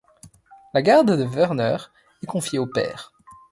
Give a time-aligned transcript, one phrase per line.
[0.73, 1.77] La garde de Werner
[2.23, 3.13] est confiée au père.